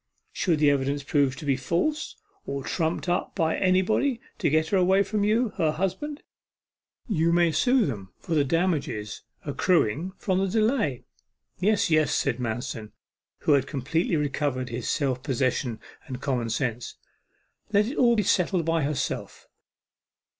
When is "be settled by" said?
18.15-18.81